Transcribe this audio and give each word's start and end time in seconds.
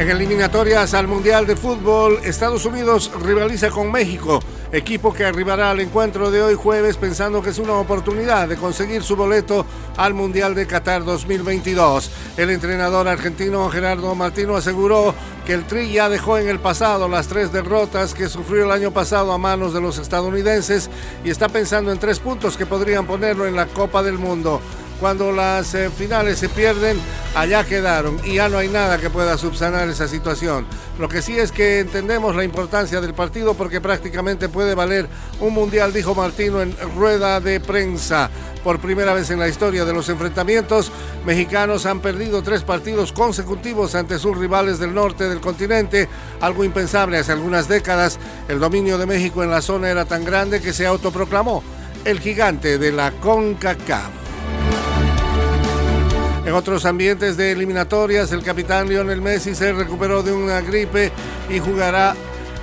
En 0.00 0.08
eliminatorias 0.08 0.94
al 0.94 1.06
Mundial 1.06 1.46
de 1.46 1.56
Fútbol, 1.56 2.20
Estados 2.24 2.64
Unidos 2.64 3.10
rivaliza 3.22 3.68
con 3.68 3.92
México, 3.92 4.40
equipo 4.72 5.12
que 5.12 5.26
arribará 5.26 5.70
al 5.70 5.80
encuentro 5.80 6.30
de 6.30 6.40
hoy 6.40 6.54
jueves 6.54 6.96
pensando 6.96 7.42
que 7.42 7.50
es 7.50 7.58
una 7.58 7.74
oportunidad 7.74 8.48
de 8.48 8.56
conseguir 8.56 9.02
su 9.02 9.14
boleto 9.14 9.66
al 9.98 10.14
Mundial 10.14 10.54
de 10.54 10.66
Qatar 10.66 11.04
2022. 11.04 12.10
El 12.38 12.48
entrenador 12.48 13.08
argentino 13.08 13.68
Gerardo 13.68 14.14
Martino 14.14 14.56
aseguró 14.56 15.14
que 15.44 15.52
el 15.52 15.66
Tri 15.66 15.92
ya 15.92 16.08
dejó 16.08 16.38
en 16.38 16.48
el 16.48 16.60
pasado 16.60 17.06
las 17.06 17.28
tres 17.28 17.52
derrotas 17.52 18.14
que 18.14 18.30
sufrió 18.30 18.64
el 18.64 18.72
año 18.72 18.92
pasado 18.92 19.32
a 19.32 19.38
manos 19.38 19.74
de 19.74 19.82
los 19.82 19.98
estadounidenses 19.98 20.88
y 21.22 21.28
está 21.28 21.50
pensando 21.50 21.92
en 21.92 21.98
tres 21.98 22.20
puntos 22.20 22.56
que 22.56 22.64
podrían 22.64 23.06
ponerlo 23.06 23.46
en 23.46 23.54
la 23.54 23.66
Copa 23.66 24.02
del 24.02 24.16
Mundo 24.16 24.62
cuando 25.00 25.32
las 25.32 25.74
eh, 25.74 25.90
finales 25.90 26.38
se 26.38 26.50
pierden, 26.50 26.98
allá 27.34 27.64
quedaron 27.64 28.20
y 28.24 28.34
ya 28.34 28.48
no 28.48 28.58
hay 28.58 28.68
nada 28.68 28.98
que 28.98 29.10
pueda 29.10 29.38
subsanar 29.38 29.88
esa 29.88 30.08
situación. 30.08 30.66
Lo 30.98 31.08
que 31.08 31.22
sí 31.22 31.38
es 31.38 31.52
que 31.52 31.80
entendemos 31.80 32.36
la 32.36 32.44
importancia 32.44 33.00
del 33.00 33.14
partido 33.14 33.54
porque 33.54 33.80
prácticamente 33.80 34.48
puede 34.48 34.74
valer 34.74 35.08
un 35.40 35.54
mundial, 35.54 35.92
dijo 35.92 36.14
Martino 36.14 36.60
en 36.60 36.74
rueda 36.96 37.40
de 37.40 37.60
prensa. 37.60 38.30
Por 38.62 38.78
primera 38.78 39.14
vez 39.14 39.30
en 39.30 39.38
la 39.38 39.48
historia 39.48 39.86
de 39.86 39.94
los 39.94 40.10
enfrentamientos, 40.10 40.92
mexicanos 41.24 41.86
han 41.86 42.00
perdido 42.00 42.42
tres 42.42 42.62
partidos 42.62 43.12
consecutivos 43.12 43.94
ante 43.94 44.18
sus 44.18 44.36
rivales 44.36 44.78
del 44.78 44.92
norte 44.92 45.28
del 45.28 45.40
continente, 45.40 46.08
algo 46.40 46.62
impensable 46.62 47.16
hace 47.16 47.32
algunas 47.32 47.68
décadas. 47.68 48.18
El 48.48 48.60
dominio 48.60 48.98
de 48.98 49.06
México 49.06 49.42
en 49.42 49.50
la 49.50 49.62
zona 49.62 49.88
era 49.88 50.04
tan 50.04 50.24
grande 50.24 50.60
que 50.60 50.74
se 50.74 50.86
autoproclamó 50.86 51.62
el 52.04 52.20
gigante 52.20 52.76
de 52.76 52.92
la 52.92 53.12
CONCACAF. 53.12 54.19
En 56.50 56.56
otros 56.56 56.84
ambientes 56.84 57.36
de 57.36 57.52
eliminatorias, 57.52 58.32
el 58.32 58.42
capitán 58.42 58.88
Lionel 58.88 59.22
Messi 59.22 59.54
se 59.54 59.72
recuperó 59.72 60.24
de 60.24 60.32
una 60.32 60.60
gripe 60.60 61.12
y 61.48 61.60
jugará 61.60 62.16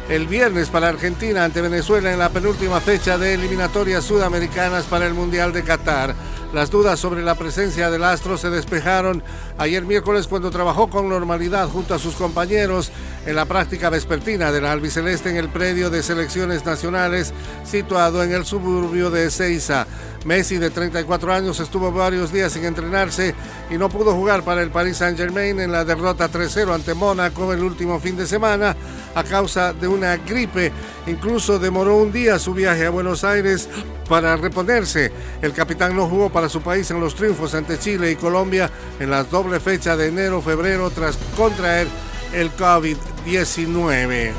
el 0.10 0.28
viernes 0.28 0.68
para 0.68 0.90
Argentina 0.90 1.46
ante 1.46 1.62
Venezuela 1.62 2.12
en 2.12 2.20
la 2.20 2.28
penúltima 2.28 2.82
fecha 2.82 3.18
de 3.18 3.36
eliminatorias 3.36 4.04
sudamericanas 4.04 4.84
para 4.88 5.08
el 5.08 5.14
Mundial 5.14 5.54
de 5.54 5.64
Qatar. 5.64 6.14
Las 6.53 6.72
dudas 6.72 6.98
sobre 6.98 7.23
la 7.23 7.36
presencia 7.36 7.90
del 7.90 8.06
astro 8.06 8.38
se 8.38 8.50
despejaron 8.50 9.22
ayer 9.58 9.84
miércoles 9.84 10.28
cuando 10.28 10.50
trabajó 10.50 10.89
con 10.89 11.09
normalidad 11.09 11.67
junto 11.67 11.94
a 11.94 12.00
sus 12.00 12.16
compañeros 12.16 12.89
en 13.26 13.36
la 13.36 13.44
práctica 13.44 13.89
vespertina 13.89 14.50
de 14.50 14.62
la 14.62 14.72
albiceleste 14.72 15.30
en 15.30 15.36
el 15.36 15.50
predio 15.50 15.89
de 15.89 16.02
selecciones 16.02 16.66
nacionales 16.66 17.34
situado 17.66 18.23
en 18.23 18.31
el 18.31 18.45
suburbio 18.45 19.12
de 19.12 19.26
Ezeiza. 19.26 19.88
Messi, 20.23 20.58
de 20.58 20.70
34 20.70 21.34
años, 21.34 21.59
estuvo 21.59 21.92
varios 21.92 22.31
días 22.31 22.54
sin 22.54 22.64
entrenarse 22.64 23.36
y 23.70 23.78
no 23.78 23.89
pudo 23.89 24.14
jugar 24.14 24.44
para 24.44 24.61
el 24.61 24.72
Paris 24.72 24.98
Saint-Germain 24.98 25.59
en 25.59 25.72
la 25.72 25.84
derrota 25.84 26.32
3-0 26.32 26.73
ante 26.73 26.94
Mónaco 26.94 27.52
el 27.52 27.61
último 27.61 28.00
fin 28.00 28.16
de 28.16 28.26
semana 28.26 28.76
a 29.18 29.23
causa 29.23 29.73
de 29.73 29.88
una 29.88 30.16
gripe. 30.18 30.72
Incluso 31.08 31.58
demoró 31.58 31.98
un 31.98 32.12
día 32.12 32.38
su 32.38 32.54
viaje 32.54 32.86
a 32.86 32.92
Buenos 32.92 33.23
Aires 33.23 33.68
para 34.08 34.38
reponerse. 34.38 35.12
El 35.42 35.54
capitán 35.54 35.96
no 35.96 36.08
jugó 36.08 36.30
para 36.30 36.50
su 36.50 36.62
país 36.62 36.90
en 36.92 37.00
los 37.00 37.16
triunfos 37.16 37.56
ante 37.56 37.80
Chile 37.80 38.12
y 38.12 38.16
Colombia 38.16 38.70
en 39.00 39.10
la 39.10 39.23
doble 39.23 39.60
fecha 39.60 39.98
de 39.98 40.10
enero-febrero 40.10 40.92
tras 40.92 41.18
contraer 41.36 41.88
el 42.32 42.52
COVID-19. 42.52 44.34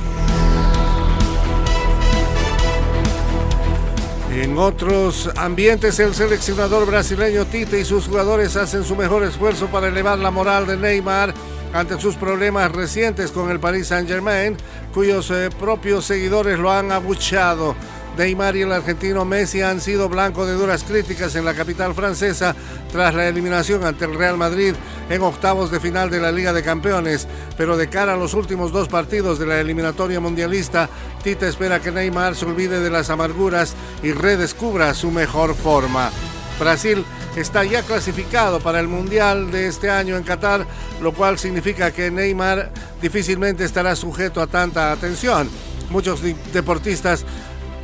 En 4.30 4.56
otros 4.56 5.28
ambientes, 5.34 5.98
el 5.98 6.14
seleccionador 6.14 6.86
brasileño 6.86 7.46
Tite 7.46 7.80
y 7.80 7.84
sus 7.84 8.06
jugadores 8.06 8.54
hacen 8.54 8.84
su 8.84 8.94
mejor 8.94 9.24
esfuerzo 9.24 9.66
para 9.66 9.88
elevar 9.88 10.20
la 10.20 10.30
moral 10.30 10.68
de 10.68 10.76
Neymar 10.76 11.34
ante 11.72 12.00
sus 12.00 12.16
problemas 12.16 12.72
recientes 12.72 13.30
con 13.30 13.50
el 13.50 13.60
Paris 13.60 13.88
Saint-Germain, 13.88 14.56
cuyos 14.92 15.30
eh, 15.30 15.50
propios 15.58 16.04
seguidores 16.04 16.58
lo 16.58 16.70
han 16.70 16.92
abuchado. 16.92 17.74
Neymar 18.18 18.56
y 18.56 18.62
el 18.62 18.72
argentino 18.72 19.24
Messi 19.24 19.62
han 19.62 19.80
sido 19.80 20.08
blanco 20.08 20.44
de 20.44 20.54
duras 20.54 20.82
críticas 20.82 21.36
en 21.36 21.44
la 21.44 21.54
capital 21.54 21.94
francesa 21.94 22.54
tras 22.90 23.14
la 23.14 23.28
eliminación 23.28 23.84
ante 23.84 24.06
el 24.06 24.16
Real 24.16 24.36
Madrid 24.36 24.74
en 25.08 25.22
octavos 25.22 25.70
de 25.70 25.78
final 25.78 26.10
de 26.10 26.18
la 26.18 26.32
Liga 26.32 26.52
de 26.52 26.64
Campeones. 26.64 27.28
Pero 27.56 27.76
de 27.76 27.88
cara 27.88 28.14
a 28.14 28.16
los 28.16 28.34
últimos 28.34 28.72
dos 28.72 28.88
partidos 28.88 29.38
de 29.38 29.46
la 29.46 29.60
eliminatoria 29.60 30.18
mundialista, 30.18 30.88
Tita 31.22 31.46
espera 31.46 31.80
que 31.80 31.92
Neymar 31.92 32.34
se 32.34 32.46
olvide 32.46 32.80
de 32.80 32.90
las 32.90 33.08
amarguras 33.08 33.74
y 34.02 34.10
redescubra 34.10 34.94
su 34.94 35.12
mejor 35.12 35.54
forma. 35.54 36.10
Brasil 36.58 37.04
está 37.36 37.64
ya 37.64 37.82
clasificado 37.82 38.60
para 38.60 38.80
el 38.80 38.88
Mundial 38.88 39.50
de 39.50 39.68
este 39.68 39.90
año 39.90 40.16
en 40.16 40.24
Qatar, 40.24 40.66
lo 41.00 41.12
cual 41.12 41.38
significa 41.38 41.92
que 41.92 42.10
Neymar 42.10 42.70
difícilmente 43.00 43.64
estará 43.64 43.94
sujeto 43.96 44.40
a 44.40 44.46
tanta 44.46 44.92
atención. 44.92 45.48
Muchos 45.90 46.20
deportistas 46.52 47.24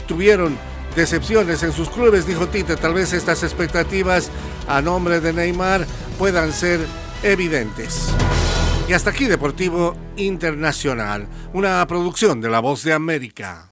tuvieron 0.07 0.59
decepciones 0.97 1.63
en 1.63 1.73
sus 1.73 1.89
clubes, 1.89 2.27
dijo 2.27 2.49
Tite. 2.49 2.77
Tal 2.77 2.95
vez 2.95 3.13
estas 3.13 3.43
expectativas 3.43 4.31
a 4.69 4.81
nombre 4.81 5.21
de 5.21 5.33
Neymar 5.33 5.87
puedan 6.19 6.53
ser 6.53 6.81
evidentes. 7.23 8.09
Y 8.89 8.93
hasta 8.93 9.11
aquí 9.11 9.27
Deportivo 9.27 9.97
Internacional, 10.17 11.27
una 11.55 11.87
producción 11.87 12.41
de 12.41 12.51
La 12.51 12.61
Voz 12.61 12.83
de 12.83 12.93
América. 12.93 13.63